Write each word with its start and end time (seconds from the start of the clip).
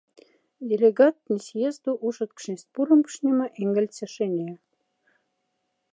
Делегаттне 0.69 1.37
съезду 1.47 1.91
ушеткшнесть 2.07 2.69
пуромкшнема 2.75 3.45
ингольце 3.63 4.05
шиня. 4.15 4.51